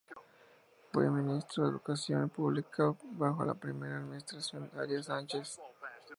Fue 0.91 1.11
Ministro 1.11 1.63
de 1.65 1.69
Educación 1.69 2.27
Pública 2.31 2.91
bajo 3.19 3.45
la 3.45 3.53
primera 3.53 3.97
administración 3.97 4.71
Arias 4.75 5.05
Sánchez. 5.05 5.59